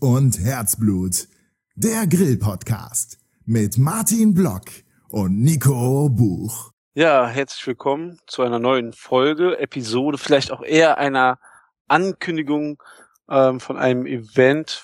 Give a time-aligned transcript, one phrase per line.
[0.00, 1.28] Und Herzblut.
[1.74, 4.62] Der Grill-Podcast mit Martin Block
[5.10, 6.72] und Nico Buch.
[6.94, 11.38] Ja, herzlich willkommen zu einer neuen Folge, Episode, vielleicht auch eher einer
[11.86, 12.82] Ankündigung
[13.28, 14.82] ähm, von einem Event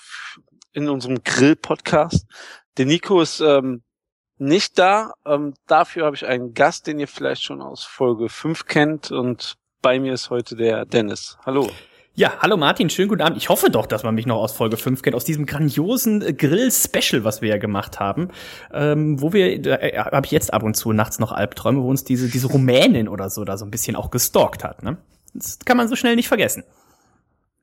[0.73, 2.27] in unserem Grill-Podcast.
[2.77, 3.81] Der Nico ist ähm,
[4.37, 5.13] nicht da.
[5.25, 9.11] Ähm, dafür habe ich einen Gast, den ihr vielleicht schon aus Folge 5 kennt.
[9.11, 11.39] Und bei mir ist heute der Dennis.
[11.43, 11.71] Hallo.
[12.19, 13.37] Ja, hallo Martin, schönen guten Abend.
[13.37, 16.33] Ich hoffe doch, dass man mich noch aus Folge 5 kennt, aus diesem grandiosen äh,
[16.33, 18.29] Grill-Special, was wir ja gemacht haben,
[18.73, 21.87] ähm, wo wir, da äh, habe ich jetzt ab und zu nachts noch Albträume, wo
[21.87, 24.81] uns diese, diese Rumänin oder so da so ein bisschen auch gestalkt hat.
[24.81, 24.97] Ne?
[25.35, 26.63] Das kann man so schnell nicht vergessen.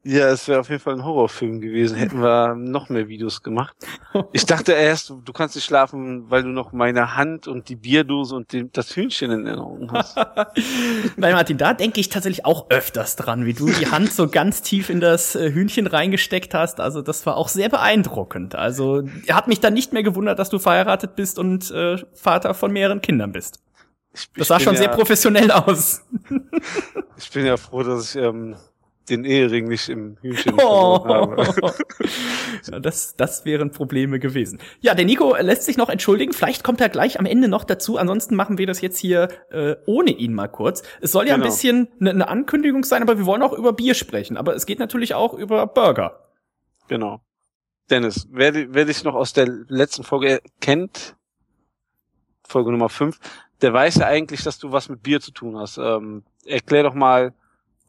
[0.06, 3.74] Ja, es wäre auf jeden Fall ein Horrorfilm gewesen, hätten wir noch mehr Videos gemacht.
[4.32, 8.36] Ich dachte erst, du kannst nicht schlafen, weil du noch meine Hand und die Bierdose
[8.36, 10.16] und den, das Hühnchen in Erinnerung hast.
[11.16, 14.62] Nein, Martin, da denke ich tatsächlich auch öfters dran, wie du die Hand so ganz
[14.62, 16.80] tief in das äh, Hühnchen reingesteckt hast.
[16.80, 18.54] Also das war auch sehr beeindruckend.
[18.54, 22.72] Also hat mich dann nicht mehr gewundert, dass du verheiratet bist und äh, Vater von
[22.72, 23.60] mehreren Kindern bist.
[24.14, 26.04] Ich, das sah schon ja, sehr professionell aus.
[27.18, 28.56] ich bin ja froh, dass ich ähm,
[29.08, 31.04] den Ehering nicht im Hühnchen oh.
[31.04, 31.74] habe.
[32.80, 34.58] das, das wären Probleme gewesen.
[34.80, 36.32] Ja, der Nico lässt sich noch entschuldigen.
[36.32, 37.98] Vielleicht kommt er gleich am Ende noch dazu.
[37.98, 40.82] Ansonsten machen wir das jetzt hier äh, ohne ihn mal kurz.
[41.00, 41.44] Es soll ja genau.
[41.44, 44.36] ein bisschen eine ne Ankündigung sein, aber wir wollen auch über Bier sprechen.
[44.36, 46.30] Aber es geht natürlich auch über Burger.
[46.88, 47.20] Genau.
[47.90, 51.16] Dennis, wer, wer dich noch aus der letzten Folge kennt,
[52.46, 53.18] Folge Nummer 5,
[53.60, 55.76] der weiß ja eigentlich, dass du was mit Bier zu tun hast.
[55.76, 57.34] Ähm, erklär doch mal,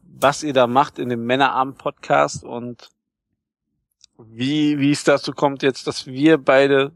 [0.05, 2.89] was ihr da macht in dem Männerabend-Podcast und
[4.17, 6.91] wie, wie es dazu kommt jetzt, dass wir beide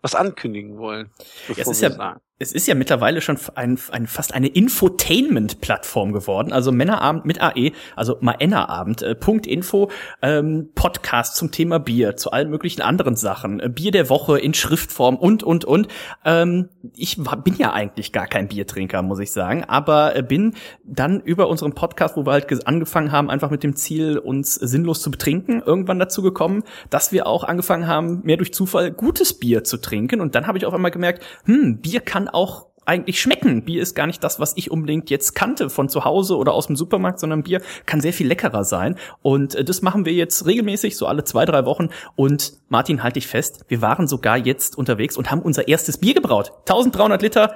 [0.00, 1.10] was ankündigen wollen.
[1.48, 6.12] Ja, es ist ja, sagen es ist ja mittlerweile schon ein, ein fast eine Infotainment-Plattform
[6.12, 6.52] geworden.
[6.52, 9.90] Also Männerabend mit AE, also Männerabend, äh, Punkt Info,
[10.22, 14.54] ähm, Podcast zum Thema Bier, zu allen möglichen anderen Sachen, äh, Bier der Woche in
[14.54, 15.88] Schriftform und, und, und.
[16.24, 20.54] Ähm, ich war, bin ja eigentlich gar kein Biertrinker, muss ich sagen, aber äh, bin
[20.84, 25.02] dann über unseren Podcast, wo wir halt angefangen haben, einfach mit dem Ziel, uns sinnlos
[25.02, 29.64] zu betrinken, irgendwann dazu gekommen, dass wir auch angefangen haben, mehr durch Zufall gutes Bier
[29.64, 30.20] zu trinken.
[30.20, 33.64] Und dann habe ich auf einmal gemerkt, hm, Bier kann auch eigentlich schmecken.
[33.64, 36.68] Bier ist gar nicht das, was ich unbedingt jetzt kannte von zu Hause oder aus
[36.68, 38.96] dem Supermarkt, sondern Bier kann sehr viel leckerer sein.
[39.20, 41.90] Und äh, das machen wir jetzt regelmäßig, so alle zwei, drei Wochen.
[42.16, 46.14] Und Martin, halte ich fest, wir waren sogar jetzt unterwegs und haben unser erstes Bier
[46.14, 46.52] gebraut.
[46.60, 47.54] 1300 Liter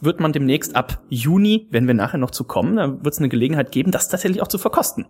[0.00, 3.28] wird man demnächst ab Juni, wenn wir nachher noch zu kommen, dann wird es eine
[3.28, 5.06] Gelegenheit geben, das tatsächlich auch zu verkosten.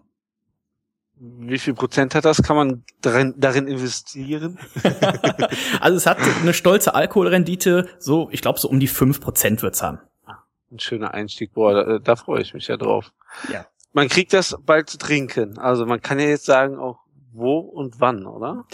[1.24, 2.42] Wie viel Prozent hat das?
[2.42, 4.58] Kann man darin, darin investieren?
[5.80, 9.84] also es hat eine stolze Alkoholrendite, so, ich glaube, so um die fünf Prozent wird's
[9.84, 10.00] haben.
[10.26, 10.38] Ah,
[10.72, 13.12] ein schöner Einstieg, boah, da, da freue ich mich ja drauf.
[13.52, 13.66] Ja.
[13.92, 15.58] Man kriegt das bald zu trinken.
[15.58, 16.98] Also man kann ja jetzt sagen, auch
[17.34, 18.64] wo und wann, oder?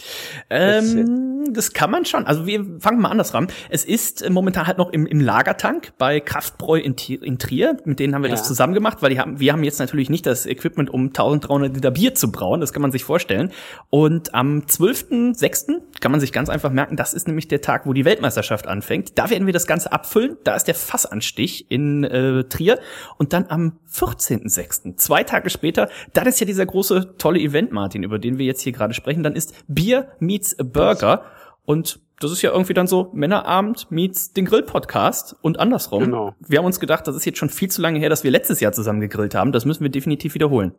[0.51, 2.27] Ähm, das kann man schon.
[2.27, 3.49] Also wir fangen mal anders ran.
[3.71, 7.77] Es ist äh, momentan halt noch im, im Lagertank bei Kraftbräu in, in, Trier.
[7.85, 8.37] Mit denen haben wir ja.
[8.37, 11.75] das zusammen gemacht, weil die haben, wir haben jetzt natürlich nicht das Equipment, um 1300
[11.75, 12.61] Liter Bier zu brauen.
[12.61, 13.53] Das kann man sich vorstellen.
[13.91, 15.81] Und am 12.06.
[16.01, 19.19] kann man sich ganz einfach merken, das ist nämlich der Tag, wo die Weltmeisterschaft anfängt.
[19.19, 20.37] Da werden wir das Ganze abfüllen.
[20.43, 22.79] Da ist der Fassanstich in äh, Trier.
[23.19, 28.03] Und dann am 14.06., zwei Tage später, das ist ja dieser große, tolle Event, Martin,
[28.03, 31.25] über den wir jetzt hier gerade sprechen, dann ist Bier meets Burger.
[31.65, 36.05] Und das ist ja irgendwie dann so Männerabend meets den Grill-Podcast und andersrum.
[36.05, 36.35] Genau.
[36.41, 38.61] Wir haben uns gedacht, das ist jetzt schon viel zu lange her, dass wir letztes
[38.61, 39.53] Jahr zusammen gegrillt haben.
[39.53, 40.75] Das müssen wir definitiv wiederholen.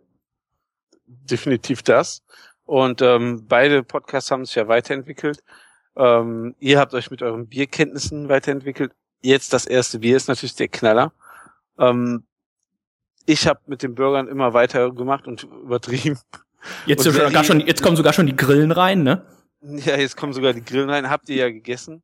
[1.08, 2.24] Definitiv das.
[2.66, 5.44] Und ähm, beide Podcasts haben sich ja weiterentwickelt.
[5.96, 8.92] Ähm, ihr habt euch mit euren Bierkenntnissen weiterentwickelt.
[9.22, 11.14] Jetzt das erste Bier ist natürlich der Knaller.
[11.78, 12.24] Ähm,
[13.26, 16.20] ich habe mit den Burgern immer weiter gemacht und übertrieben.
[16.86, 19.24] Jetzt, und sogar schon, jetzt kommen sogar schon die Grillen rein, ne?
[19.62, 21.10] Ja, jetzt kommen sogar die Grillen rein.
[21.10, 22.02] Habt ihr ja gegessen?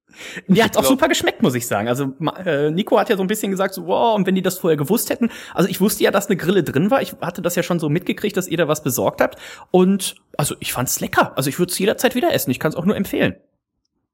[0.47, 1.87] Die hat auch super geschmeckt, muss ich sagen.
[1.87, 2.13] Also
[2.43, 4.75] äh, Nico hat ja so ein bisschen gesagt, so, wow, und wenn die das vorher
[4.75, 5.29] gewusst hätten.
[5.53, 7.01] Also ich wusste ja, dass eine Grille drin war.
[7.01, 9.39] Ich hatte das ja schon so mitgekriegt, dass ihr da was besorgt habt.
[9.71, 11.31] Und also ich fand's lecker.
[11.37, 12.51] Also ich würde es jederzeit wieder essen.
[12.51, 13.35] Ich kann es auch nur empfehlen.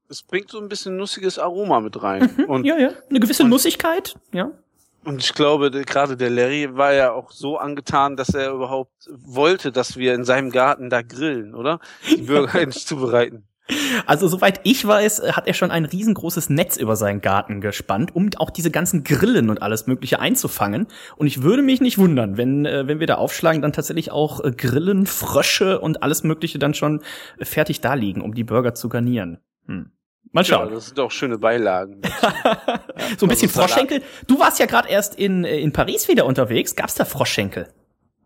[0.07, 2.29] Es bringt so ein bisschen nussiges Aroma mit rein.
[2.37, 2.91] Mhm, und, ja, ja.
[3.09, 4.51] Eine gewisse Nussigkeit, ja.
[5.03, 9.71] Und ich glaube, gerade der Larry war ja auch so angetan, dass er überhaupt wollte,
[9.71, 11.79] dass wir in seinem Garten da grillen, oder?
[12.09, 13.47] Die Bürger zubereiten.
[14.05, 18.29] Also soweit ich weiß, hat er schon ein riesengroßes Netz über seinen Garten gespannt, um
[18.37, 20.87] auch diese ganzen Grillen und alles Mögliche einzufangen.
[21.15, 24.43] Und ich würde mich nicht wundern, wenn, äh, wenn wir da aufschlagen, dann tatsächlich auch
[24.43, 27.01] äh, Grillen, Frösche und alles Mögliche dann schon
[27.39, 29.39] fertig da liegen, um die Burger zu garnieren.
[29.67, 29.91] Hm.
[30.33, 30.69] Mal schauen.
[30.69, 32.01] Ja, das sind auch schöne Beilagen.
[33.17, 34.01] so ein bisschen Froschschenkel.
[34.27, 36.75] Du warst ja gerade erst in, äh, in Paris wieder unterwegs.
[36.75, 37.67] Gab's da Froschschenkel?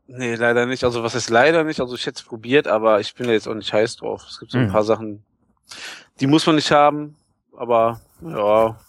[0.07, 0.83] Nee, leider nicht.
[0.83, 1.79] Also was ist leider nicht?
[1.79, 4.23] Also ich hätte es probiert, aber ich bin da jetzt auch nicht heiß drauf.
[4.29, 4.71] Es gibt so ein Mhm.
[4.71, 5.23] paar Sachen,
[6.19, 7.15] die muss man nicht haben,
[7.57, 8.79] aber ja,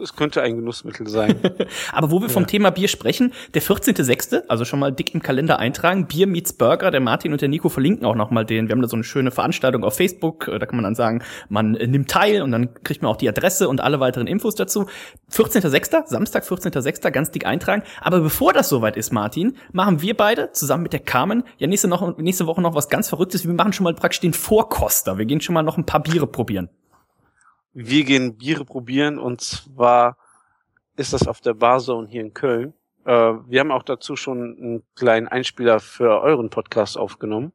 [0.00, 1.38] es könnte ein Genussmittel sein.
[1.92, 2.48] Aber wo wir vom Ja.
[2.48, 6.90] Thema Bier sprechen, der 14.06., also schon mal dick im Kalender eintragen, Bier meets Burger,
[6.90, 9.04] der Martin und der Nico verlinken auch noch mal den, wir haben da so eine
[9.04, 12.52] schöne Veranstaltung auf Facebook, äh, da kann man dann sagen, man äh, nimmt teil und
[12.52, 14.86] dann kriegt man auch die Adresse und alle weiteren Infos dazu.
[15.30, 17.82] 14.06., Samstag 14.06., ganz dick eintragen.
[18.00, 21.88] Aber bevor das soweit ist, Martin, machen wir beide zusammen mit der Carmen ja nächste,
[21.88, 23.46] noch, nächste Woche noch was ganz Verrücktes.
[23.46, 25.18] Wir machen schon mal praktisch den Vorkoster.
[25.18, 26.70] Wir gehen schon mal noch ein paar Biere probieren.
[27.74, 30.18] Wir gehen Biere probieren und zwar
[30.96, 32.74] ist das auf der Barzone hier in Köln.
[33.04, 37.52] Äh, wir haben auch dazu schon einen kleinen Einspieler für euren Podcast aufgenommen.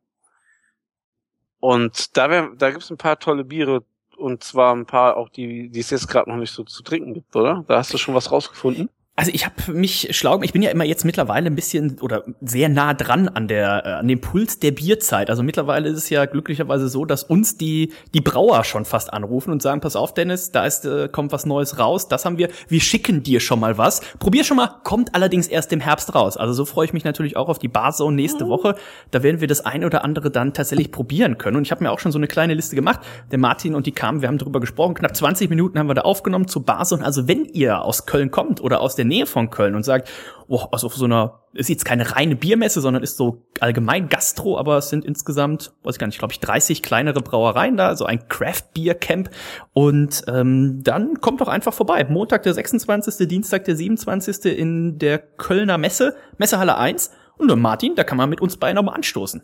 [1.59, 3.83] Und da, wär, da gibt's ein paar tolle Biere
[4.17, 7.13] und zwar ein paar auch die, die es jetzt gerade noch nicht so zu trinken
[7.13, 7.63] gibt, oder?
[7.67, 8.89] Da hast du schon was rausgefunden?
[9.19, 12.69] Also ich habe mich schlau, ich bin ja immer jetzt mittlerweile ein bisschen oder sehr
[12.69, 15.31] nah dran an der äh, an dem Puls der Bierzeit.
[15.31, 19.51] Also mittlerweile ist es ja glücklicherweise so, dass uns die die Brauer schon fast anrufen
[19.51, 22.07] und sagen: Pass auf, Dennis, da ist äh, kommt was Neues raus.
[22.07, 22.49] Das haben wir.
[22.67, 24.01] Wir schicken dir schon mal was.
[24.19, 24.69] Probier schon mal.
[24.83, 26.37] Kommt allerdings erst im Herbst raus.
[26.37, 28.75] Also so freue ich mich natürlich auch auf die Barzone nächste Woche.
[29.09, 31.57] Da werden wir das ein oder andere dann tatsächlich probieren können.
[31.57, 32.99] Und ich habe mir auch schon so eine kleine Liste gemacht.
[33.31, 34.93] Der Martin und die kamen, wir haben darüber gesprochen.
[34.93, 37.03] Knapp 20 Minuten haben wir da aufgenommen zur Barzone.
[37.03, 40.09] Also wenn ihr aus Köln kommt oder aus der Nähe von Köln und sagt,
[40.47, 44.57] oh, also auf so einer, ist jetzt keine reine Biermesse, sondern ist so allgemein Gastro,
[44.57, 48.05] aber es sind insgesamt, weiß ich gar nicht, glaube ich, 30 kleinere Brauereien da, so
[48.05, 49.29] ein Craft Beer Camp.
[49.73, 52.05] Und ähm, dann kommt doch einfach vorbei.
[52.09, 54.45] Montag der 26., Dienstag der 27.
[54.45, 57.11] in der Kölner Messe, Messehalle 1.
[57.37, 59.43] Und Martin, da kann man mit uns beiden nochmal anstoßen.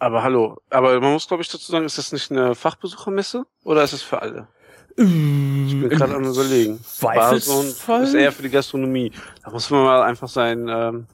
[0.00, 3.82] Aber hallo, aber man muss glaube ich dazu sagen, ist das nicht eine Fachbesuchermesse oder
[3.82, 4.46] ist es für alle?
[5.00, 5.04] Ich
[5.80, 6.80] bin gerade am überlegen.
[6.82, 8.02] Zweifelsfall.
[8.02, 9.12] Ist eher für die Gastronomie.
[9.44, 11.06] Da muss man mal einfach seinen, ähm,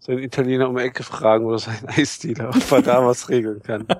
[0.00, 3.86] seinen Italiener um die Ecke fragen oder seinen Eisdealer, ob er da was regeln kann.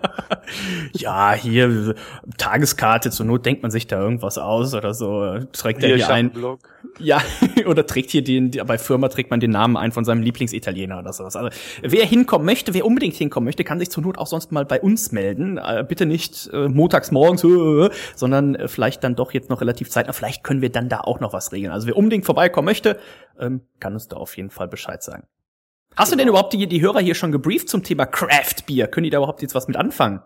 [0.93, 1.95] Ja, hier
[2.37, 5.39] Tageskarte, zur Not denkt man sich da irgendwas aus oder so.
[5.53, 6.33] Trägt er Hier, hier hab einen ein.
[6.33, 6.61] Blog.
[6.99, 7.23] Ja,
[7.67, 11.13] oder trägt hier den, bei Firma trägt man den Namen ein von seinem Lieblingsitaliener oder
[11.13, 11.37] sowas.
[11.37, 14.65] Also wer hinkommen möchte, wer unbedingt hinkommen möchte, kann sich zur Not auch sonst mal
[14.65, 15.59] bei uns melden.
[15.59, 19.89] Äh, bitte nicht äh, montags morgens, äh, sondern äh, vielleicht dann doch jetzt noch relativ
[19.91, 20.13] zeitnah.
[20.13, 21.73] Vielleicht können wir dann da auch noch was regeln.
[21.73, 22.99] Also wer unbedingt vorbeikommen möchte,
[23.39, 25.29] ähm, kann uns da auf jeden Fall Bescheid sagen.
[25.97, 28.87] Hast du denn überhaupt die, die Hörer hier schon gebrieft zum Thema Craft Beer?
[28.89, 30.23] Können die da überhaupt jetzt was mit anfangen?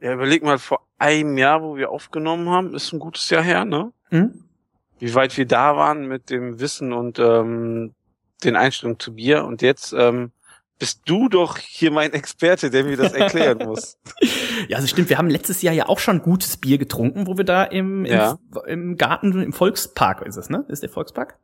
[0.00, 3.64] Ja, überleg mal, vor einem Jahr, wo wir aufgenommen haben, ist ein gutes Jahr her,
[3.64, 3.92] ne?
[4.10, 4.44] Hm?
[4.98, 7.94] Wie weit wir da waren mit dem Wissen und ähm,
[8.44, 9.44] den Einstellungen zu Bier.
[9.44, 10.32] Und jetzt ähm,
[10.78, 13.98] bist du doch hier mein Experte, der mir das erklären muss.
[14.68, 17.44] Ja, also stimmt, wir haben letztes Jahr ja auch schon gutes Bier getrunken, wo wir
[17.44, 18.38] da im, Ja.
[18.66, 20.64] im, im Garten, im Volkspark ist es, ne?
[20.68, 21.38] Ist der Volkspark?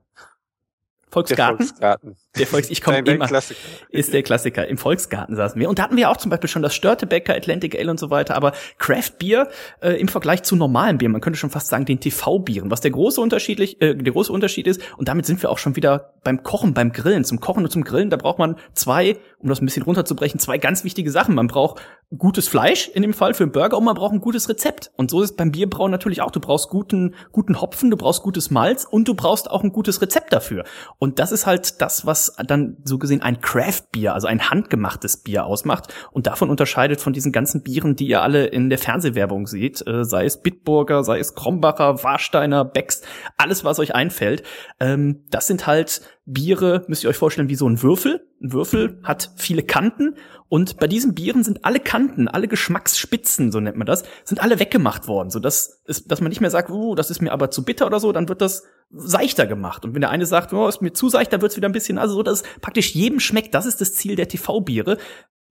[1.12, 1.58] Der Volksgarten?
[1.58, 2.16] Volksgarten.
[2.38, 3.60] Der Volks, ich komme immer, Klassiker.
[3.90, 4.66] ist der Klassiker.
[4.66, 5.68] Im Volksgarten saßen wir.
[5.68, 8.34] Und da hatten wir auch zum Beispiel schon das Störtebecker, Atlantic Ale und so weiter.
[8.34, 9.48] Aber Craft Bier
[9.82, 12.90] äh, im Vergleich zu normalem Bier, man könnte schon fast sagen den TV-Bieren, was der
[12.90, 14.80] große, unterschiedlich, äh, der große Unterschied ist.
[14.96, 17.24] Und damit sind wir auch schon wieder beim Kochen, beim Grillen.
[17.24, 20.56] Zum Kochen und zum Grillen, da braucht man zwei, um das ein bisschen runterzubrechen, zwei
[20.56, 21.34] ganz wichtige Sachen.
[21.34, 21.82] Man braucht
[22.16, 24.90] gutes Fleisch in dem Fall für einen Burger und man braucht ein gutes Rezept.
[24.96, 26.30] Und so ist es beim Bierbrauen natürlich auch.
[26.30, 30.00] Du brauchst guten, guten Hopfen, du brauchst gutes Malz und du brauchst auch ein gutes
[30.00, 30.64] Rezept dafür.
[31.02, 35.44] Und das ist halt das, was dann so gesehen ein Craft-Bier, also ein handgemachtes Bier
[35.44, 39.84] ausmacht und davon unterscheidet von diesen ganzen Bieren, die ihr alle in der Fernsehwerbung seht,
[39.84, 43.02] äh, sei es Bitburger, sei es Krombacher, Warsteiner, Becks,
[43.36, 44.44] alles, was euch einfällt.
[44.78, 48.24] Ähm, das sind halt Biere, müsst ihr euch vorstellen, wie so ein Würfel.
[48.40, 50.14] Ein Würfel hat viele Kanten
[50.48, 54.60] und bei diesen Bieren sind alle Kanten, alle Geschmacksspitzen, so nennt man das, sind alle
[54.60, 57.50] weggemacht worden, so dass, es, dass man nicht mehr sagt, uh, das ist mir aber
[57.50, 59.84] zu bitter oder so, dann wird das seichter gemacht.
[59.84, 61.98] Und wenn der eine sagt, oh, ist mir zu seicht, dann wird's wieder ein bisschen,
[61.98, 63.54] also so, dass es praktisch jedem schmeckt.
[63.54, 64.98] Das ist das Ziel der TV-Biere,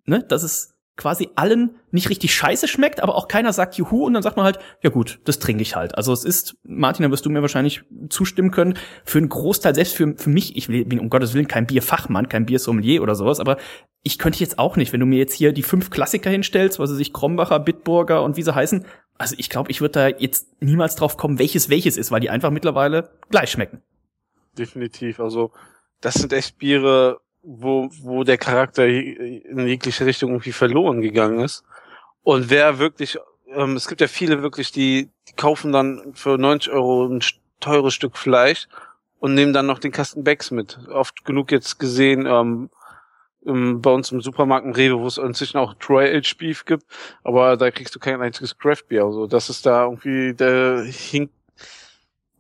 [0.05, 4.13] ne, dass es quasi allen nicht richtig scheiße schmeckt, aber auch keiner sagt Juhu und
[4.13, 5.98] dann sagt man halt, ja gut, das trinke ich halt.
[5.98, 9.95] Also es ist, Martin, da wirst du mir wahrscheinlich zustimmen können, für einen Großteil, selbst
[9.95, 13.57] für, für mich, ich bin um Gottes Willen kein Bierfachmann, kein Biersommelier oder sowas, aber
[14.03, 16.91] ich könnte jetzt auch nicht, wenn du mir jetzt hier die fünf Klassiker hinstellst, was
[16.91, 18.86] weiß ich, Krombacher, Bitburger und wie sie heißen,
[19.17, 22.29] also ich glaube, ich würde da jetzt niemals drauf kommen, welches welches ist, weil die
[22.29, 23.81] einfach mittlerweile gleich schmecken.
[24.57, 25.19] Definitiv.
[25.19, 25.51] Also
[26.01, 31.63] das sind echt Biere, wo, wo der Charakter in jegliche Richtung irgendwie verloren gegangen ist.
[32.24, 33.17] Und wer wirklich,
[33.48, 37.24] ähm, es gibt ja viele wirklich, die, die kaufen dann für 90 Euro ein
[37.60, 38.67] teures Stück Fleisch
[39.19, 40.79] und nehmen dann noch den Kasten Becks mit.
[40.89, 42.69] Oft genug jetzt gesehen, ähm,
[43.43, 46.83] im, bei uns im Supermarkt im Rewe, wo es inzwischen auch Troy Aged Beef gibt,
[47.24, 49.05] aber da kriegst du kein einziges Craft Beer.
[49.05, 51.33] Also das ist da irgendwie, der hinkt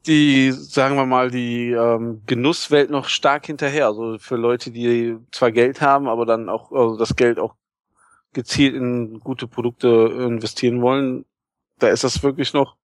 [0.07, 3.87] die, sagen wir mal, die ähm, Genusswelt noch stark hinterher.
[3.87, 7.55] Also für Leute, die zwar Geld haben, aber dann auch also das Geld auch
[8.33, 11.25] gezielt in gute Produkte investieren wollen,
[11.79, 12.77] da ist das wirklich noch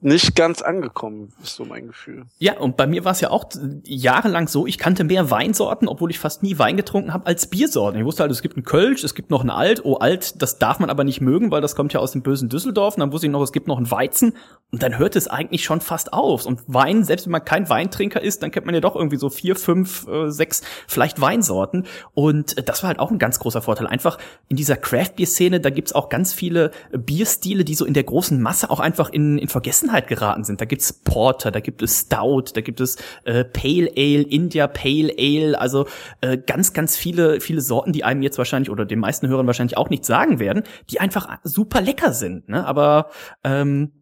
[0.00, 2.26] nicht ganz angekommen, ist so mein Gefühl.
[2.38, 3.46] Ja, und bei mir war es ja auch
[3.84, 7.98] jahrelang so, ich kannte mehr Weinsorten, obwohl ich fast nie Wein getrunken habe, als Biersorten.
[7.98, 9.84] Ich wusste halt, es gibt einen Kölsch, es gibt noch einen Alt.
[9.84, 12.48] Oh, Alt, das darf man aber nicht mögen, weil das kommt ja aus dem bösen
[12.48, 12.94] Düsseldorf.
[12.94, 14.34] Und dann wusste ich noch, es gibt noch einen Weizen.
[14.70, 16.46] Und dann hört es eigentlich schon fast auf.
[16.46, 19.30] Und Wein, selbst wenn man kein Weintrinker ist, dann kennt man ja doch irgendwie so
[19.30, 21.86] vier, fünf, äh, sechs vielleicht Weinsorten.
[22.14, 23.88] Und das war halt auch ein ganz großer Vorteil.
[23.88, 28.40] Einfach in dieser Craft-Bier-Szene, da gibt's auch ganz viele Bierstile, die so in der großen
[28.40, 30.60] Masse auch einfach in, in Vergessen Vergessenheit geraten sind.
[30.60, 35.12] Da gibt's Porter, da gibt es Stout, da gibt es äh, Pale Ale, India Pale
[35.18, 35.86] Ale, also
[36.20, 39.76] äh, ganz, ganz viele, viele Sorten, die einem jetzt wahrscheinlich oder den meisten Hörern wahrscheinlich
[39.76, 42.48] auch nicht sagen werden, die einfach super lecker sind.
[42.48, 42.66] Ne?
[42.66, 43.08] Aber
[43.44, 43.92] ähm,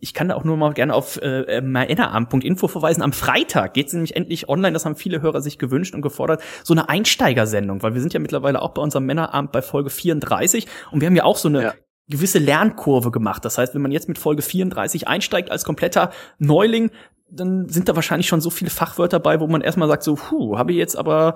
[0.00, 3.02] ich kann da auch nur mal gerne auf äh, meinnerabend.info verweisen.
[3.02, 6.72] Am Freitag geht's nämlich endlich online, das haben viele Hörer sich gewünscht und gefordert, so
[6.72, 11.02] eine Einsteigersendung, weil wir sind ja mittlerweile auch bei unserem Männerabend bei Folge 34 und
[11.02, 11.74] wir haben ja auch so eine ja
[12.08, 13.44] gewisse Lernkurve gemacht.
[13.44, 16.90] Das heißt, wenn man jetzt mit Folge 34 einsteigt als kompletter Neuling,
[17.30, 20.56] dann sind da wahrscheinlich schon so viele Fachwörter bei, wo man erstmal sagt so, puh,
[20.56, 21.34] habe ich jetzt aber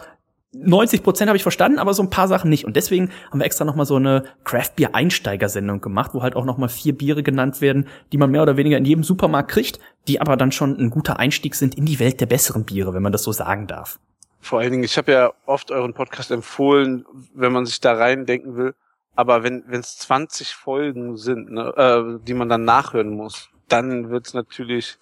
[0.55, 2.67] 90 Prozent habe ich verstanden, aber so ein paar Sachen nicht.
[2.67, 6.45] Und deswegen haben wir extra nochmal so eine Craft Beer Einsteigersendung gemacht, wo halt auch
[6.45, 10.21] nochmal vier Biere genannt werden, die man mehr oder weniger in jedem Supermarkt kriegt, die
[10.21, 13.13] aber dann schon ein guter Einstieg sind in die Welt der besseren Biere, wenn man
[13.13, 13.99] das so sagen darf.
[14.41, 18.57] Vor allen Dingen, ich habe ja oft euren Podcast empfohlen, wenn man sich da reindenken
[18.57, 18.75] will,
[19.15, 24.35] aber wenn es 20 Folgen sind, ne, äh, die man dann nachhören muss, dann wird's
[24.35, 24.99] natürlich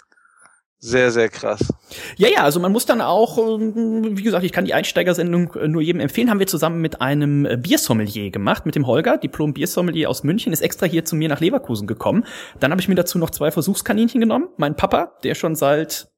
[0.83, 1.73] sehr, sehr krass.
[2.17, 5.69] Ja, ja, also man muss dann auch, ähm, wie gesagt, ich kann die Einsteigersendung äh,
[5.69, 10.09] nur jedem empfehlen, haben wir zusammen mit einem Biersommelier gemacht, mit dem Holger, Diplom Biersommelier
[10.09, 12.25] aus München, ist extra hier zu mir nach Leverkusen gekommen.
[12.61, 14.49] Dann habe ich mir dazu noch zwei Versuchskaninchen genommen.
[14.57, 16.09] Mein Papa, der schon seit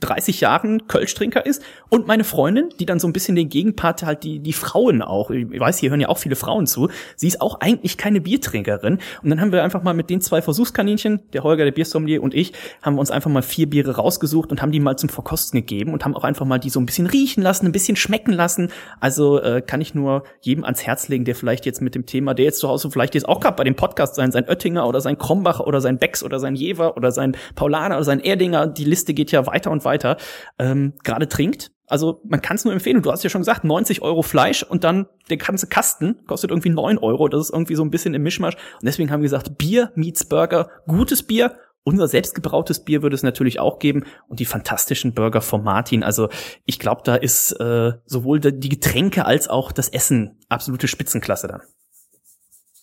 [0.00, 1.62] 30 Jahren Kölschtrinker ist.
[1.88, 5.30] Und meine Freundin, die dann so ein bisschen den Gegenpart halt die die Frauen auch,
[5.30, 8.98] ich weiß, hier hören ja auch viele Frauen zu, sie ist auch eigentlich keine Biertrinkerin.
[9.22, 12.34] Und dann haben wir einfach mal mit den zwei Versuchskaninchen, der Holger, der Biersommelier und
[12.34, 15.60] ich, haben wir uns einfach mal vier Biere rausgesucht und haben die mal zum Verkosten
[15.60, 18.32] gegeben und haben auch einfach mal die so ein bisschen riechen lassen, ein bisschen schmecken
[18.32, 18.72] lassen.
[18.98, 22.34] Also äh, kann ich nur jedem ans Herz legen, der vielleicht jetzt mit dem Thema,
[22.34, 25.00] der jetzt zu Hause vielleicht jetzt auch gerade bei dem Podcast sein, sein Oettinger oder
[25.00, 28.84] sein Krombacher oder sein Becks oder sein Jever oder sein Paulaner oder sein Erdinger, die
[28.84, 30.16] Liste geht ja weiter und weiter,
[30.58, 31.70] ähm, gerade trinkt.
[31.86, 33.02] Also man kann es nur empfehlen.
[33.02, 36.70] du hast ja schon gesagt, 90 Euro Fleisch und dann der ganze Kasten kostet irgendwie
[36.70, 37.28] 9 Euro.
[37.28, 38.54] Das ist irgendwie so ein bisschen im Mischmasch.
[38.54, 41.58] Und deswegen haben wir gesagt, Bier meets Burger, gutes Bier.
[41.86, 46.02] Unser selbstgebrautes Bier würde es natürlich auch geben und die fantastischen Burger von Martin.
[46.02, 46.30] Also
[46.64, 51.60] ich glaube, da ist äh, sowohl die Getränke als auch das Essen absolute Spitzenklasse dann.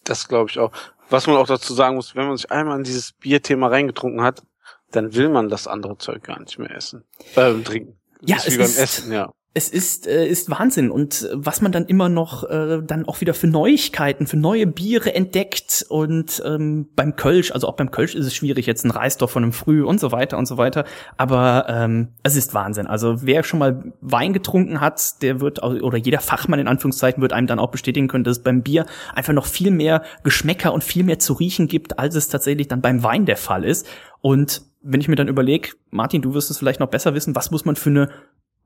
[0.03, 0.71] Das glaube ich auch.
[1.09, 4.43] Was man auch dazu sagen muss, wenn man sich einmal in dieses Bierthema reingetrunken hat,
[4.91, 7.03] dann will man das andere Zeug gar nicht mehr essen.
[7.35, 7.97] Äh, trinken.
[8.23, 9.31] Ja, es ist, Essen, ja.
[9.53, 10.91] Es ist, äh, ist Wahnsinn.
[10.91, 15.13] Und was man dann immer noch äh, dann auch wieder für Neuigkeiten, für neue Biere
[15.13, 15.85] entdeckt.
[15.89, 19.43] Und ähm, beim Kölsch, also auch beim Kölsch ist es schwierig, jetzt ein Reisdorf von
[19.43, 20.85] einem Früh und so weiter und so weiter.
[21.17, 22.87] Aber ähm, es ist Wahnsinn.
[22.87, 27.33] Also wer schon mal Wein getrunken hat, der wird, oder jeder Fachmann in Anführungszeichen wird
[27.33, 30.81] einem dann auch bestätigen können, dass es beim Bier einfach noch viel mehr Geschmäcker und
[30.81, 33.85] viel mehr zu riechen gibt, als es tatsächlich dann beim Wein der Fall ist.
[34.21, 37.51] Und wenn ich mir dann überlege, Martin, du wirst es vielleicht noch besser wissen, was
[37.51, 38.09] muss man für eine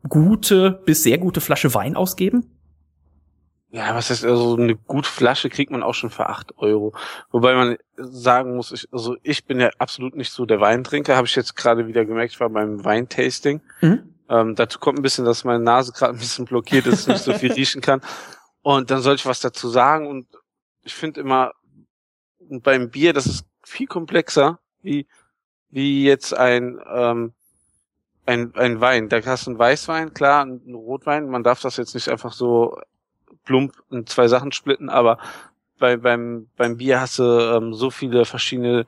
[0.07, 2.45] gute bis sehr gute Flasche Wein ausgeben?
[3.72, 6.93] Ja, was heißt, also eine gute Flasche kriegt man auch schon für acht Euro.
[7.31, 11.27] Wobei man sagen muss, ich, also ich bin ja absolut nicht so der Weintrinker, habe
[11.27, 13.62] ich jetzt gerade wieder gemerkt, ich war beim Weintasting.
[13.81, 14.15] Mhm.
[14.29, 17.34] Ähm, dazu kommt ein bisschen, dass meine Nase gerade ein bisschen blockiert ist, nicht so
[17.34, 18.01] viel riechen kann.
[18.62, 20.07] Und dann sollte ich was dazu sagen.
[20.07, 20.27] Und
[20.84, 21.51] ich finde immer,
[22.39, 25.05] beim Bier, das ist viel komplexer, wie
[25.75, 27.34] wie jetzt ein, ähm,
[28.25, 29.10] ein, ein Wein.
[29.10, 31.27] Da hast du einen Weißwein, klar, einen Rotwein.
[31.27, 32.79] Man darf das jetzt nicht einfach so
[33.44, 35.20] plump in zwei Sachen splitten, aber
[35.77, 38.86] bei, beim, beim Bier hast du ähm, so viele verschiedene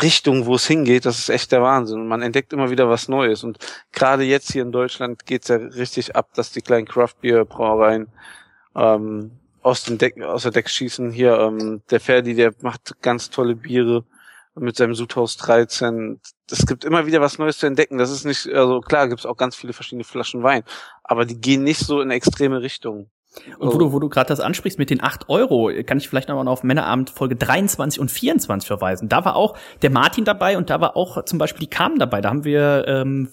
[0.00, 2.00] Richtungen, wo es hingeht, das ist echt der Wahnsinn.
[2.00, 3.44] Und man entdeckt immer wieder was Neues.
[3.44, 3.58] Und
[3.92, 8.08] gerade jetzt hier in Deutschland geht's ja richtig ab, dass die kleinen Craft-Bier-Brauereien
[8.74, 11.10] ähm, aus, den Deck, aus der Deck schießen.
[11.10, 14.04] Hier, ähm, der Ferdi, der macht ganz tolle Biere
[14.58, 16.20] mit seinem Sudhaus 13.
[16.50, 17.98] Es gibt immer wieder was Neues zu entdecken.
[17.98, 20.62] Das ist nicht, also klar gibt es auch ganz viele verschiedene Flaschen Wein,
[21.04, 23.10] aber die gehen nicht so in extreme Richtungen.
[23.58, 26.28] Und wo du, wo du gerade das ansprichst mit den acht Euro, kann ich vielleicht
[26.28, 29.08] nochmal auf Männerabend Folge 23 und 24 verweisen.
[29.08, 32.20] Da war auch der Martin dabei und da war auch zum Beispiel die Carmen dabei.
[32.20, 33.28] Da haben wir ähm,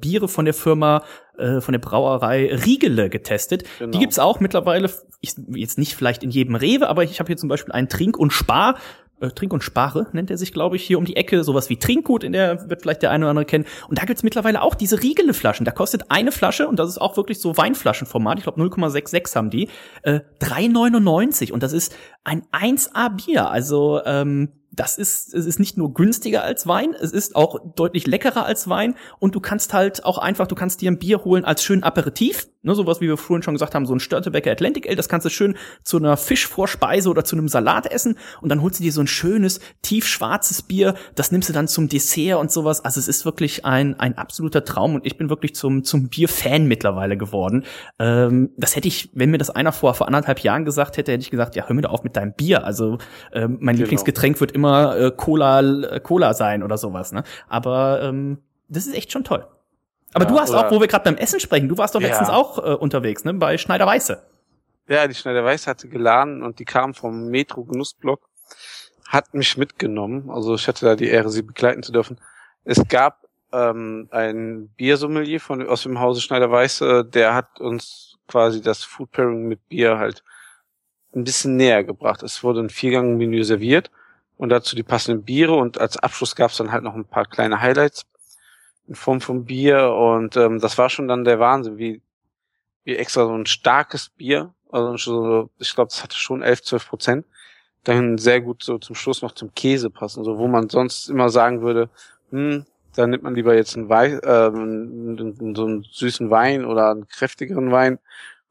[0.00, 1.02] Biere von der Firma,
[1.36, 3.64] äh, von der Brauerei Riegele getestet.
[3.78, 3.90] Genau.
[3.92, 4.90] Die gibt's auch mittlerweile,
[5.20, 8.16] ich, jetzt nicht vielleicht in jedem Rewe, aber ich habe hier zum Beispiel einen Trink
[8.16, 8.76] und Spar
[9.24, 11.44] äh, Trink und Spare nennt er sich, glaube ich, hier um die Ecke.
[11.44, 13.64] Sowas wie Trinkgut, in der wird vielleicht der eine oder andere kennen.
[13.88, 15.64] Und da gibt's mittlerweile auch diese Riegele-Flaschen.
[15.64, 19.50] Da kostet eine Flasche, und das ist auch wirklich so Weinflaschenformat, ich glaube 0,66 haben
[19.50, 19.68] die,
[20.02, 21.52] äh, 3,99.
[21.52, 23.50] Und das ist ein 1A-Bier.
[23.50, 28.06] Also ähm, das ist, es ist nicht nur günstiger als Wein, es ist auch deutlich
[28.06, 31.44] leckerer als Wein und du kannst halt auch einfach, du kannst dir ein Bier holen
[31.44, 34.86] als schön Aperitif, ne, sowas wie wir vorhin schon gesagt haben, so ein Störtebecker Atlantic
[34.86, 38.62] Ale, das kannst du schön zu einer Fischvorspeise oder zu einem Salat essen und dann
[38.62, 42.50] holst du dir so ein schönes, tiefschwarzes Bier, das nimmst du dann zum Dessert und
[42.50, 46.08] sowas, also es ist wirklich ein, ein absoluter Traum und ich bin wirklich zum, zum
[46.08, 47.64] Bierfan mittlerweile geworden.
[47.98, 51.22] Ähm, das hätte ich, wenn mir das einer vor, vor anderthalb Jahren gesagt hätte, hätte
[51.22, 52.98] ich gesagt, ja, hör mir doch auf mit deinem Bier, also
[53.32, 53.84] ähm, mein genau.
[53.84, 57.22] Lieblingsgetränk wird immer immer äh, Cola, äh, Cola sein oder sowas, ne?
[57.48, 59.46] Aber ähm, das ist echt schon toll.
[60.14, 62.08] Aber ja, du hast auch, wo wir gerade beim Essen sprechen, du warst doch ja.
[62.08, 63.34] letztens auch äh, unterwegs, ne?
[63.34, 64.22] Bei Schneider Weiße.
[64.88, 68.20] Ja, die Schneider Weiße hatte geladen und die kam vom Metro Genussblock,
[69.08, 70.30] hat mich mitgenommen.
[70.30, 72.20] Also ich hatte da die Ehre, sie begleiten zu dürfen.
[72.64, 78.60] Es gab ähm, ein Biersommelier von aus dem Hause Schneider Weiße, der hat uns quasi
[78.60, 80.22] das Food Pairing mit Bier halt
[81.14, 82.22] ein bisschen näher gebracht.
[82.22, 83.90] Es wurde ein Viergang-Menü serviert
[84.36, 85.54] und dazu die passenden Biere.
[85.54, 88.06] Und als Abschluss gab es dann halt noch ein paar kleine Highlights
[88.88, 89.90] in Form von Bier.
[89.90, 92.02] Und ähm, das war schon dann der Wahnsinn, wie,
[92.84, 96.88] wie extra so ein starkes Bier, also so, ich glaube, das hatte schon 11, 12
[96.88, 97.26] Prozent,
[97.84, 101.28] dann sehr gut so zum Schluss noch zum Käse passen, so wo man sonst immer
[101.28, 101.90] sagen würde,
[102.30, 107.06] hm, da nimmt man lieber jetzt einen Wein, äh, so einen süßen Wein oder einen
[107.06, 107.98] kräftigeren Wein.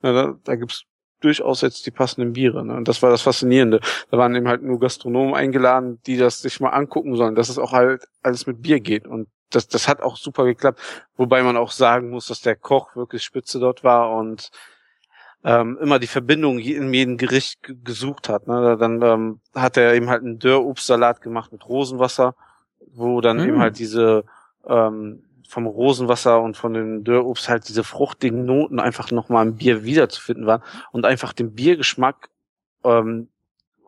[0.02, 0.86] Ja, da, da gibt's
[1.24, 2.66] durchaus jetzt die passenden Biere.
[2.66, 2.76] Ne?
[2.76, 3.80] Und das war das Faszinierende.
[4.12, 7.58] Da waren eben halt nur Gastronomen eingeladen, die das sich mal angucken sollen, dass es
[7.58, 9.08] auch halt alles mit Bier geht.
[9.08, 10.80] Und das, das hat auch super geklappt.
[11.16, 14.52] Wobei man auch sagen muss, dass der Koch wirklich spitze dort war und
[15.44, 18.48] ähm, immer die Verbindung in jedem Gericht gesucht hat.
[18.48, 18.78] Ne?
[18.80, 22.36] Dann ähm, hat er eben halt einen Dörrobstsalat gemacht mit Rosenwasser,
[22.94, 23.50] wo dann mm.
[23.50, 24.24] eben halt diese
[24.66, 29.84] ähm, vom Rosenwasser und von den Dörrobst halt diese fruchtigen Noten einfach nochmal im Bier
[29.84, 32.30] wiederzufinden waren und einfach den Biergeschmack
[32.84, 33.30] ähm,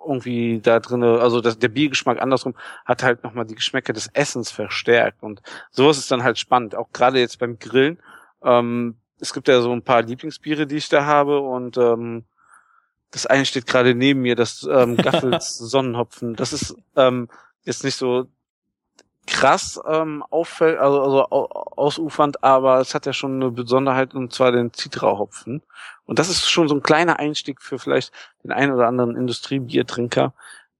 [0.06, 4.52] irgendwie da drinne, also das, der Biergeschmack andersrum hat halt nochmal die Geschmäcker des Essens
[4.52, 5.42] verstärkt und
[5.72, 8.00] sowas ist dann halt spannend, auch gerade jetzt beim Grillen.
[8.44, 12.26] Ähm, es gibt ja so ein paar Lieblingsbiere, die ich da habe und ähm,
[13.12, 16.36] das eine steht gerade neben mir, das ähm, Gaffels Sonnenhopfen.
[16.36, 17.30] Das ist ähm,
[17.64, 18.28] jetzt nicht so
[19.28, 24.52] krass ähm, auffällt, also, also ausufernd, aber es hat ja schon eine Besonderheit und zwar
[24.52, 25.64] den Zitrahopfen.
[26.06, 28.12] Und das ist schon so ein kleiner Einstieg für vielleicht
[28.44, 30.34] den einen oder anderen Industriebiertrinker,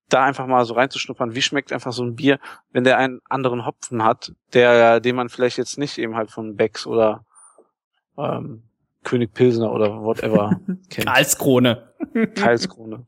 [0.10, 2.40] da einfach mal so reinzuschnuppern, wie schmeckt einfach so ein Bier,
[2.72, 6.56] wenn der einen anderen Hopfen hat, der, den man vielleicht jetzt nicht eben halt von
[6.56, 7.26] Becks oder
[8.18, 8.64] ähm,
[9.06, 11.08] König Pilsner oder whatever kennt.
[11.08, 11.94] Karlskrone.
[12.36, 13.06] Karlskrone.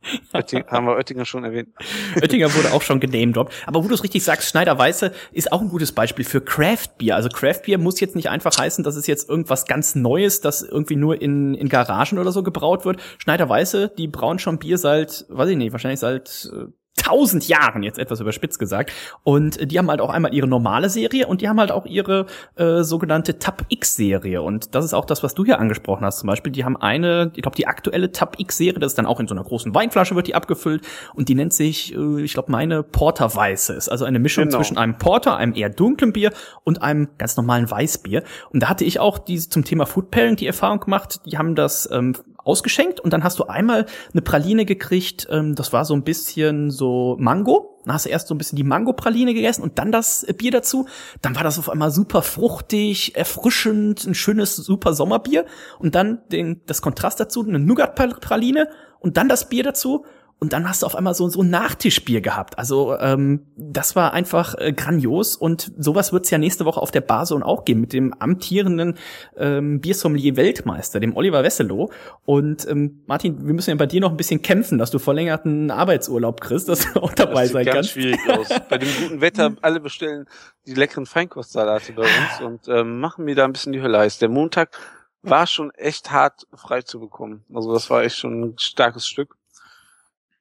[0.67, 1.69] haben wir Oettinger schon erwähnt.
[2.15, 3.53] Oettinger wurde auch schon genamedroppt.
[3.65, 6.97] Aber wo du es richtig sagst, Schneider Weiße ist auch ein gutes Beispiel für Craft
[6.97, 7.15] Beer.
[7.15, 10.61] Also Craft Beer muss jetzt nicht einfach heißen, dass es jetzt irgendwas ganz Neues, das
[10.61, 13.01] irgendwie nur in, in Garagen oder so gebraut wird.
[13.17, 16.67] Schneider Weiße, die brauen schon Bier seit, weiß ich nicht, wahrscheinlich seit äh,
[17.07, 18.91] tausend Jahren, jetzt etwas überspitzt gesagt.
[19.23, 22.25] Und die haben halt auch einmal ihre normale Serie und die haben halt auch ihre
[22.55, 24.41] äh, sogenannte Tab X-Serie.
[24.41, 26.19] Und das ist auch das, was du hier angesprochen hast.
[26.19, 29.19] Zum Beispiel, die haben eine, ich glaube, die aktuelle Tab X-Serie, das ist dann auch
[29.19, 30.85] in so einer großen Weinflasche, wird die abgefüllt.
[31.13, 33.73] Und die nennt sich, äh, ich glaube, meine Porter Weiße.
[33.73, 34.57] Ist also eine Mischung genau.
[34.57, 36.31] zwischen einem Porter, einem eher dunklen Bier
[36.63, 38.23] und einem ganz normalen Weißbier.
[38.51, 41.21] Und da hatte ich auch diese zum Thema Food Pairing die Erfahrung gemacht.
[41.25, 42.15] Die haben das ähm,
[42.47, 46.71] ausgeschenkt und dann hast du einmal eine Praline gekriegt, ähm, das war so ein bisschen
[46.71, 47.79] so Mango.
[47.85, 50.87] Dann hast du erst so ein bisschen die Mango-Praline gegessen und dann das Bier dazu.
[51.21, 55.45] Dann war das auf einmal super fruchtig, erfrischend, ein schönes, super Sommerbier.
[55.79, 58.67] Und dann den, das Kontrast dazu, eine Nougat-Praline
[58.99, 60.05] und dann das Bier dazu
[60.39, 62.59] und dann hast du auf einmal so, so ein Nachtischbier gehabt.
[62.59, 67.01] Also ähm, das war einfach äh, grandios und sowas wird's ja nächste Woche auf der
[67.01, 68.99] Bason auch geben mit dem amtierenden
[69.35, 71.91] ähm, Biersommelier-Weltmeister, dem Oliver Wesselow.
[72.25, 75.71] Und ähm, Martin, wir müssen ja bei dir noch ein bisschen kämpfen, dass du verlängerten
[75.71, 77.91] Arbeitsurlaub kriegst, dass du auch dabei das sein ganz kannst.
[77.91, 78.49] schwierig aus.
[78.69, 80.25] Bei dem guten Wetter alle bestellen
[80.67, 84.19] die leckeren Feinkostsalate bei uns und ähm, machen mir da ein bisschen die Hölle heiß.
[84.19, 84.77] Der Montag
[85.21, 87.43] war schon echt hart frei zu bekommen.
[87.53, 89.37] Also das war echt schon ein starkes Stück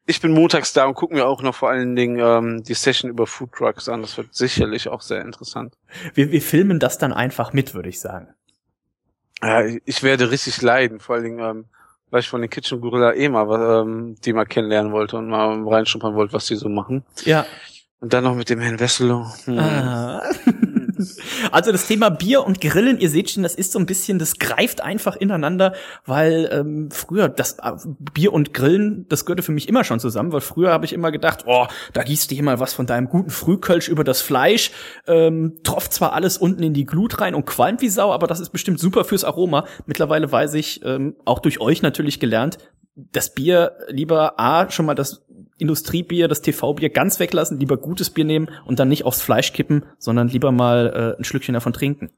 [0.07, 3.11] ich bin montags da und gucke mir auch noch vor allen Dingen ähm, die Session
[3.11, 4.03] über Food Trucks an.
[4.03, 5.75] Das wird sicherlich auch sehr interessant.
[6.15, 8.29] Wir, wir filmen das dann einfach mit, würde ich sagen.
[9.43, 11.65] Ja, ich werde richtig leiden, vor allen Dingen, ähm,
[12.11, 15.69] weil ich von den Kitchen Gorilla eh mal ähm, die mal kennenlernen wollte und mal
[15.69, 17.05] reinschnuppern wollte, was die so machen.
[17.25, 17.45] Ja.
[18.01, 19.27] Und dann noch mit dem Herrn Wesselow.
[19.45, 19.59] Hm.
[19.59, 20.23] Ah.
[21.53, 24.39] Also das Thema Bier und Grillen, ihr seht schon, das ist so ein bisschen, das
[24.39, 27.73] greift einfach ineinander, weil ähm, früher das äh,
[28.15, 31.13] Bier und Grillen, das gehörte für mich immer schon zusammen, weil früher habe ich immer
[31.13, 34.71] gedacht, oh, da gießt du hier mal was von deinem guten Frühkölsch über das Fleisch,
[35.07, 38.41] ähm, tropft zwar alles unten in die Glut rein und qualmt wie Sau, aber das
[38.41, 39.67] ist bestimmt super fürs Aroma.
[39.87, 42.59] Mittlerweile weiß ich, ähm, auch durch euch natürlich gelernt,
[42.97, 45.25] das Bier lieber A, schon mal das
[45.59, 49.85] Industriebier, das TV-Bier ganz weglassen, lieber gutes Bier nehmen und dann nicht aufs Fleisch kippen,
[49.99, 52.11] sondern lieber mal äh, ein Schlückchen davon trinken.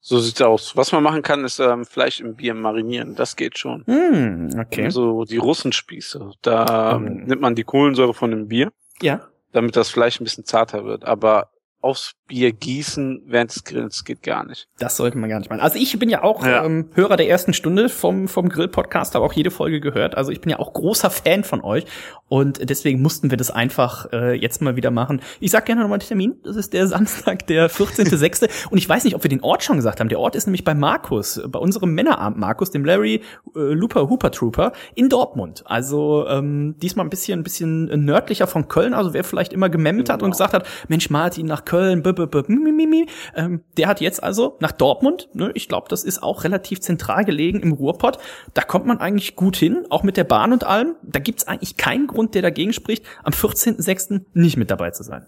[0.00, 0.74] So sieht's aus.
[0.74, 3.14] Was man machen kann, ist ähm, Fleisch im Bier marinieren.
[3.14, 3.84] Das geht schon.
[3.86, 4.88] Hm, okay.
[4.88, 6.30] So die Russenspieße.
[6.40, 9.28] Da ähm, nimmt man die Kohlensäure von dem Bier, Ja.
[9.52, 11.04] damit das Fleisch ein bisschen zarter wird.
[11.04, 11.50] Aber
[11.80, 14.66] aufs Bier gießen während des Grillens geht gar nicht.
[14.78, 15.60] Das sollte man gar nicht machen.
[15.60, 16.64] Also ich bin ja auch Ja.
[16.64, 20.16] Ähm, Hörer der ersten Stunde vom, vom Grill-Podcast, habe auch jede Folge gehört.
[20.16, 21.84] Also ich bin ja auch großer Fan von euch
[22.28, 25.22] und deswegen mussten wir das einfach äh, jetzt mal wieder machen.
[25.40, 26.34] Ich sag gerne nochmal den Termin.
[26.42, 28.68] Das ist der Samstag, der 14.06.
[28.70, 30.08] und ich weiß nicht, ob wir den Ort schon gesagt haben.
[30.08, 33.22] Der Ort ist nämlich bei Markus, bei unserem Männerabend Markus, dem Larry
[33.54, 35.62] äh, Looper Hooper Trooper in Dortmund.
[35.66, 38.94] Also ähm, diesmal ein bisschen, ein bisschen nördlicher von Köln.
[38.94, 40.36] Also wer vielleicht immer gememmt hat und Genau.
[40.36, 44.00] gesagt hat, Mensch Martin nach Köln, b -b -b mi, mi, mi, ähm, der hat
[44.00, 45.28] jetzt also nach Dortmund.
[45.34, 48.18] Ne, ich glaube, das ist auch relativ zentral gelegen im Ruhrpott.
[48.54, 50.96] Da kommt man eigentlich gut hin, auch mit der Bahn und allem.
[51.02, 54.24] Da gibt's eigentlich keinen Grund, der dagegen spricht, am 14.06.
[54.32, 55.26] nicht mit dabei zu sein.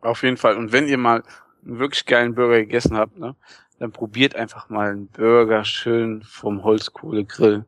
[0.00, 0.56] Auf jeden Fall.
[0.56, 1.24] Und wenn ihr mal
[1.64, 3.34] einen wirklich geilen Burger gegessen habt, ne,
[3.80, 7.64] dann probiert einfach mal einen Burger schön vom Holzkohlegrill.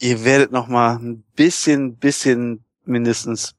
[0.00, 3.54] Ihr werdet noch mal ein bisschen, bisschen mindestens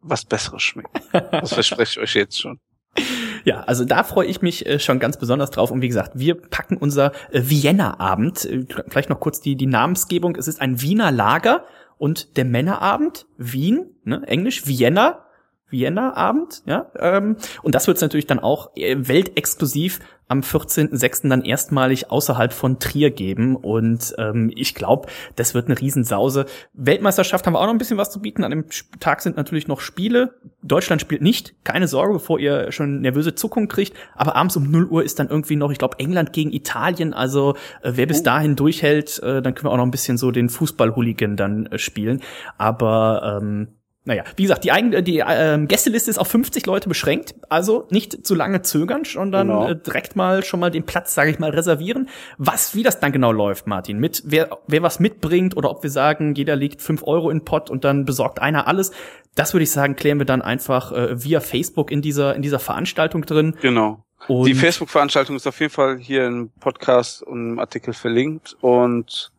[0.00, 0.90] was Besseres schmecken.
[1.12, 2.58] Das verspreche ich euch jetzt schon.
[3.44, 5.70] Ja, also da freue ich mich äh, schon ganz besonders drauf.
[5.70, 8.44] Und wie gesagt, wir packen unser äh, Vienna-Abend.
[8.44, 10.36] Äh, vielleicht noch kurz die, die Namensgebung.
[10.36, 11.64] Es ist ein Wiener Lager
[11.96, 15.24] und der Männerabend, Wien, ne, Englisch, Vienna,
[15.70, 16.90] Vienna-Abend, ja.
[16.98, 21.28] Ähm, und das wird es natürlich dann auch äh, weltexklusiv am 14.06.
[21.28, 23.56] dann erstmalig außerhalb von Trier geben.
[23.56, 26.46] Und ähm, ich glaube, das wird eine Riesensause.
[26.72, 28.44] Weltmeisterschaft haben wir auch noch ein bisschen was zu bieten.
[28.44, 28.66] An dem
[29.00, 30.34] Tag sind natürlich noch Spiele.
[30.62, 31.56] Deutschland spielt nicht.
[31.64, 33.96] Keine Sorge, bevor ihr schon nervöse Zuckung kriegt.
[34.14, 37.12] Aber abends um 0 Uhr ist dann irgendwie noch, ich glaube, England gegen Italien.
[37.12, 40.30] Also äh, wer bis dahin durchhält, äh, dann können wir auch noch ein bisschen so
[40.30, 42.22] den Fußball-Hooligan dann äh, spielen.
[42.56, 47.34] Aber ähm, naja, wie gesagt, die, eigen, die ähm, Gästeliste ist auf 50 Leute beschränkt,
[47.50, 49.68] also nicht zu lange zögern, sondern Genau.
[49.68, 52.08] äh, direkt mal schon mal den Platz, sage ich mal, reservieren.
[52.38, 55.90] Was, wie das dann genau läuft, Martin, mit wer, wer was mitbringt oder ob wir
[55.90, 58.90] sagen, jeder legt 5 Euro in den Pott und dann besorgt einer alles,
[59.34, 62.58] das würde ich sagen, klären wir dann einfach äh, via Facebook in dieser in dieser
[62.58, 63.54] Veranstaltung drin.
[63.60, 64.04] Genau.
[64.28, 69.30] Und Die Facebook-Veranstaltung ist auf jeden Fall hier im Podcast und im Artikel verlinkt und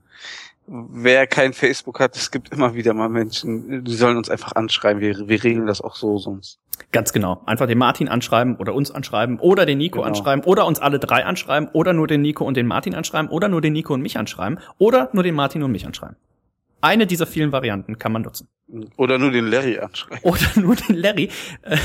[0.71, 5.01] wer kein Facebook hat, es gibt immer wieder mal Menschen, die sollen uns einfach anschreiben.
[5.01, 6.60] Wir, wir regeln das auch so sonst.
[6.91, 7.41] Ganz genau.
[7.45, 10.07] Einfach den Martin anschreiben oder uns anschreiben oder den Nico Genau.
[10.07, 13.49] anschreiben oder uns alle drei anschreiben oder nur den Nico und den Martin anschreiben oder
[13.49, 16.15] nur den Nico und mich anschreiben oder nur den Martin und mich anschreiben.
[16.82, 18.48] Eine dieser vielen Varianten kann man nutzen.
[18.96, 20.24] Oder nur den Larry anschreiben.
[20.24, 21.30] Oder nur den Larry.
[21.62, 21.78] Äh,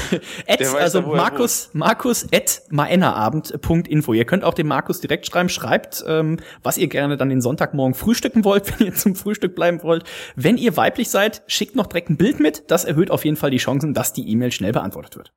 [0.46, 4.12] at, also ja, er Markus, Markus at maennerabend.info.
[4.12, 5.48] Ihr könnt auch dem Markus direkt schreiben.
[5.48, 9.82] Schreibt, ähm, was ihr gerne dann den Sonntagmorgen frühstücken wollt, wenn ihr zum Frühstück bleiben
[9.82, 10.04] wollt.
[10.36, 12.70] Wenn ihr weiblich seid, schickt noch direkt ein Bild mit.
[12.70, 15.32] Das erhöht auf jeden Fall die Chancen, dass die E-Mail schnell beantwortet wird.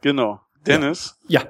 [0.00, 0.40] Genau.
[0.66, 1.42] Dennis, Ja,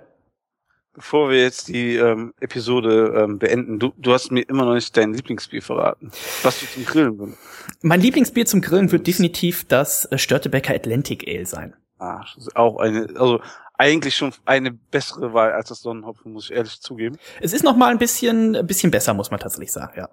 [0.96, 4.96] bevor wir jetzt die ähm, Episode ähm, beenden, du, du hast mir immer noch nicht
[4.96, 6.10] dein Lieblingsbier verraten.
[6.42, 7.38] Was du zum Grillen benutzt.
[7.82, 11.74] Mein Lieblingsbier zum Grillen wird definitiv das äh, Störtebecker Atlantic Ale sein.
[11.98, 13.40] Ah, das ist auch eine, also
[13.78, 17.18] eigentlich schon eine bessere Wahl als das Sonnenhopfen, muss ich ehrlich zugeben.
[17.40, 20.08] Es ist noch mal ein bisschen, ein bisschen besser, muss man tatsächlich sagen, ja.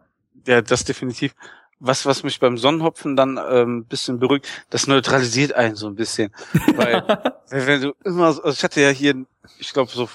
[0.46, 1.34] Ja, das definitiv.
[1.80, 5.96] Was, was mich beim Sonnenhopfen dann ähm, ein bisschen beruhigt, das neutralisiert einen so ein
[5.96, 6.32] bisschen.
[6.76, 7.04] Weil,
[7.50, 9.26] wenn du immer, so- also ich hatte ja hier,
[9.60, 10.08] ich glaube, so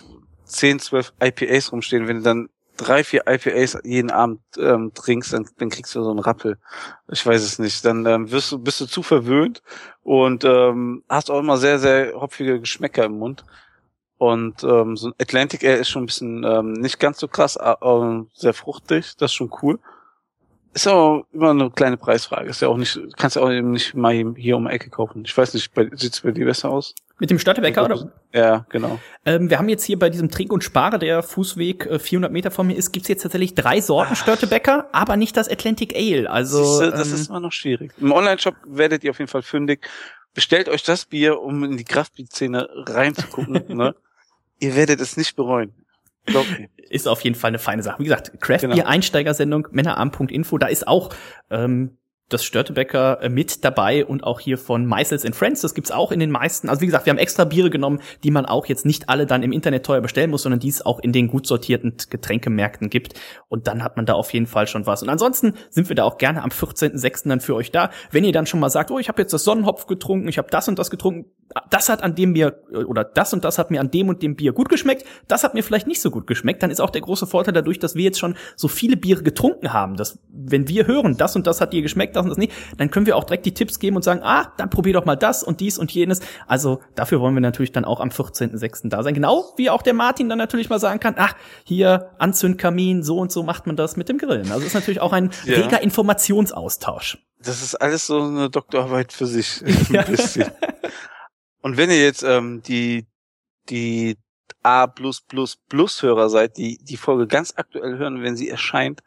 [0.48, 5.46] 10, 12 IPAs rumstehen, wenn du dann drei, vier IPAs jeden Abend ähm, trinkst, dann,
[5.58, 6.58] dann kriegst du so einen Rappel.
[7.10, 7.84] Ich weiß es nicht.
[7.84, 9.62] Dann ähm, wirst du, bist du zu verwöhnt
[10.02, 13.44] und ähm, hast auch immer sehr, sehr hopfige Geschmäcker im Mund.
[14.16, 17.56] Und ähm, so ein Atlantic Air ist schon ein bisschen ähm, nicht ganz so krass,
[17.56, 19.16] aber sehr fruchtig.
[19.16, 19.78] Das ist schon cool.
[20.74, 22.50] Ist aber immer eine kleine Preisfrage.
[22.50, 25.24] Ist ja auch nicht, kannst ja auch eben nicht mal hier- um die Ecke kaufen.
[25.24, 26.94] Ich weiß nicht, bei, sieht's bei dir besser aus?
[27.18, 28.12] Mit dem Störtebecker oder?
[28.32, 29.00] Ja, genau.
[29.24, 32.50] Ähm, wir haben jetzt hier bei diesem Trink und Spare, der Fußweg äh, 400 Meter
[32.52, 36.30] von mir ist, gibt's jetzt tatsächlich drei Sorten Störtebecker, aber nicht das Atlantic Ale.
[36.30, 37.92] Also Siehste, das ähm, ist immer noch schwierig.
[37.98, 39.88] Im Online-Shop werdet ihr auf jeden Fall fündig.
[40.34, 43.64] Bestellt euch das Bier, um in die Kraftbier-Szene reinzugucken.
[43.76, 43.96] ne?
[44.60, 45.72] Ihr werdet es nicht bereuen.
[46.32, 46.68] Mir.
[46.90, 47.98] ist auf jeden Fall eine feine Sache.
[47.98, 48.74] Wie gesagt, Craft Genau.
[48.74, 51.10] Beer Einsteigersendung Männerarm.info, da ist auch
[51.50, 55.62] ähm, das Störtebecker äh, mit dabei und auch hier von Meisels and Friends.
[55.62, 56.68] Das gibt's auch in den meisten.
[56.68, 59.42] Also wie gesagt, wir haben extra Biere genommen, die man auch jetzt nicht alle dann
[59.42, 63.18] im Internet teuer bestellen muss, sondern die es auch in den gut sortierten Getränkemärkten gibt.
[63.48, 65.02] Und dann hat man da auf jeden Fall schon was.
[65.02, 67.28] Und ansonsten sind wir da auch gerne am 14.06.
[67.28, 67.90] dann für euch da.
[68.10, 70.48] Wenn ihr dann schon mal sagt, oh, ich habe jetzt das Sonnenhopf getrunken, ich habe
[70.50, 71.30] das und das getrunken,
[71.70, 74.36] das hat an dem Bier oder das und das hat mir an dem und dem
[74.36, 77.00] Bier gut geschmeckt, das hat mir vielleicht nicht so gut geschmeckt, dann ist auch der
[77.00, 80.86] große Vorteil dadurch, dass wir jetzt schon so viele Biere getrunken haben, dass wenn wir
[80.86, 83.24] hören, das und das hat dir geschmeckt, das und das nicht, dann können wir auch
[83.24, 85.90] direkt die Tipps geben und sagen, ah, dann probier doch mal das und dies und
[85.92, 86.20] jenes.
[86.46, 88.88] Also dafür wollen wir natürlich dann auch am 14.06.
[88.88, 89.14] da sein.
[89.14, 91.34] Genau wie auch der Martin dann natürlich mal sagen kann, ach,
[91.64, 94.50] hier Anzündkamin, so und so macht man das mit dem Grillen.
[94.52, 95.56] Also ist natürlich auch ein ja.
[95.56, 97.18] reger Informationsaustausch.
[97.40, 99.62] Das ist alles so eine Doktorarbeit für sich.
[99.92, 100.50] Ein bisschen.
[101.62, 103.06] Und wenn ihr jetzt ähm, die,
[103.68, 104.16] die
[104.62, 109.02] A++ Hörer seid, die die Folge ganz aktuell hören, wenn sie erscheint,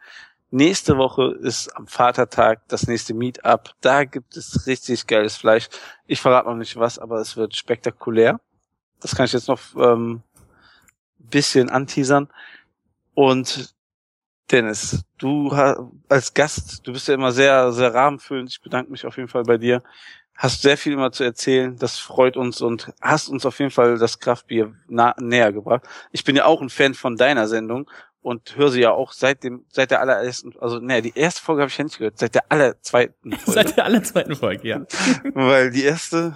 [0.53, 3.73] Nächste Woche ist am Vatertag das nächste Meetup.
[3.79, 5.69] Da gibt es richtig geiles Fleisch.
[6.07, 8.41] Ich verrate noch nicht was, aber es wird spektakulär.
[8.99, 10.23] Das kann ich jetzt noch ähm,
[11.19, 12.27] bisschen anteasern.
[13.13, 13.73] Und
[14.51, 15.51] Dennis, du
[16.09, 18.49] als Gast, du bist ja immer sehr, sehr rahmenfüllend.
[18.49, 19.81] Ich bedanke mich auf jeden Fall bei dir.
[20.41, 21.77] Hast sehr viel immer zu erzählen.
[21.77, 25.83] Das freut uns und hast uns auf jeden Fall das Kraftbier näher gebracht.
[26.11, 27.87] Ich bin ja auch ein Fan von deiner Sendung
[28.23, 31.61] und höre sie ja auch seit dem, seit der allerersten, also ne, die erste Folge
[31.61, 33.51] habe ich ja nicht gehört, seit der allerzweiten Folge.
[33.51, 34.81] seit der allerzweiten Folge, ja.
[35.35, 36.35] Weil die erste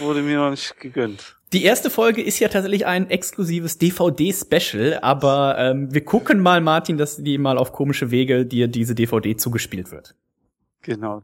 [0.00, 1.38] wurde mir noch nicht gegönnt.
[1.54, 6.98] Die erste Folge ist ja tatsächlich ein exklusives DVD-Special, aber ähm, wir gucken mal, Martin,
[6.98, 10.14] dass die mal auf komische Wege dir diese DVD zugespielt wird.
[10.82, 11.22] Genau.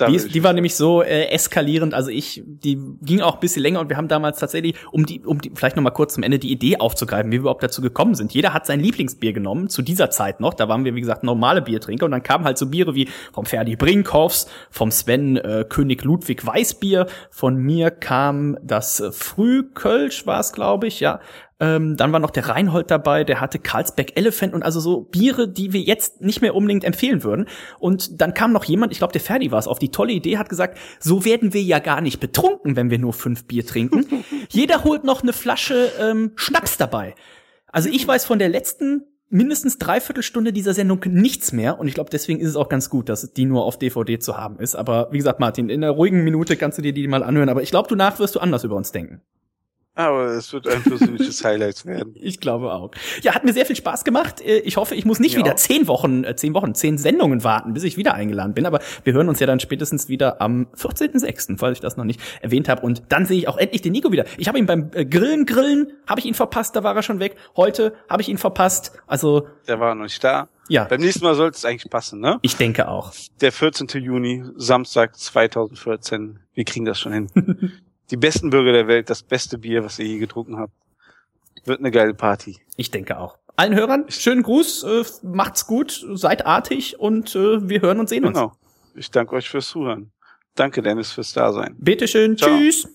[0.00, 3.62] Die, ist, die war nämlich so äh, eskalierend, also ich, die ging auch ein bisschen
[3.62, 6.24] länger und wir haben damals tatsächlich, um die, um die, vielleicht noch mal kurz zum
[6.24, 8.34] Ende die Idee aufzugreifen, wie wir überhaupt dazu gekommen sind.
[8.34, 11.62] Jeder hat sein Lieblingsbier genommen, zu dieser Zeit noch, da waren wir, wie gesagt, normale
[11.62, 12.06] Biertrinker.
[12.06, 16.44] Und dann kamen halt so Biere wie vom Ferdi Brinkhoffs, vom Sven äh, König Ludwig
[16.44, 21.20] Weißbier, von mir kam das äh, Frühkölsch war es, glaube ich, ja,
[21.60, 25.48] ähm, dann war noch der Reinhold dabei, der hatte Carlsberg Elephant und also so Biere,
[25.48, 27.46] die wir jetzt nicht mehr unbedingt empfehlen würden.
[27.78, 30.38] Und dann kam noch jemand, ich glaube, der Ferdi war es, auf die tolle Idee,
[30.38, 34.24] hat gesagt, so werden wir ja gar nicht betrunken, wenn wir nur fünf Bier trinken.
[34.48, 37.14] Jeder holt noch eine Flasche ähm, Schnaps dabei.
[37.68, 41.94] Also ich weiß von der letzten mindestens dreiviertel Stunde dieser Sendung nichts mehr und ich
[41.94, 44.76] glaube, deswegen ist es auch ganz gut, dass die nur auf DVD zu haben ist.
[44.76, 47.48] Aber wie gesagt, Martin, in einer ruhigen Minute kannst du dir die mal anhören.
[47.48, 49.22] Aber ich glaube, du nach wirst du anders über uns denken.
[49.96, 52.14] Aber es wird ein persönliches Highlight werden.
[52.16, 52.90] Ich glaube auch.
[53.22, 54.40] Ja, hat mir sehr viel Spaß gemacht.
[54.40, 55.38] Äh, ich hoffe, ich muss nicht ja.
[55.38, 58.66] wieder zehn Wochen, äh, zehn Wochen, zehn Sendungen warten, bis ich wieder eingeladen bin.
[58.66, 62.20] Aber wir hören uns ja dann spätestens wieder am 14.06., falls ich das noch nicht
[62.40, 62.82] erwähnt habe.
[62.82, 64.24] Und dann sehe ich auch endlich den Nico wieder.
[64.36, 67.20] Ich habe ihn beim äh, Grillen, Grillen, habe ich ihn verpasst, da war er schon
[67.20, 67.36] weg.
[67.56, 68.92] Heute habe ich ihn verpasst.
[69.06, 69.46] Also.
[69.68, 70.48] Der war noch nicht da.
[70.68, 70.84] Ja.
[70.84, 72.38] Beim nächsten Mal sollte es eigentlich passen, ne?
[72.42, 73.12] Ich denke auch.
[73.40, 73.86] Der 14.
[74.02, 76.40] Juni, Samstag 2014.
[76.54, 77.30] Wir kriegen das schon hin.
[78.10, 80.72] die besten Bürger der Welt, das beste Bier, was ihr je getrunken habt.
[81.64, 82.58] Wird eine geile Party.
[82.76, 83.38] Ich denke auch.
[83.56, 88.24] Allen Hörern, schönen Gruß, äh, macht's gut, seid artig und äh, wir hören und sehen
[88.24, 88.36] uns.
[88.36, 88.52] Genau.
[88.94, 90.10] Ich danke euch fürs Zuhören.
[90.56, 91.76] Danke, Dennis, fürs Dasein.
[91.78, 92.50] Bitteschön, Ciao.
[92.50, 92.88] tschüss.